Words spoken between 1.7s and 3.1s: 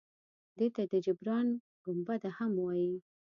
ګنبده هم وایي.